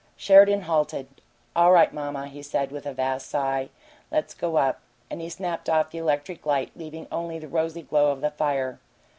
[0.17, 1.09] Sheridan halted.
[1.55, 3.69] "All right, mamma," he said, with a vast sigh.
[4.09, 4.79] "Let's go up."
[5.11, 8.79] And he snapped off the electric light, leaving only the rosy glow of the fire.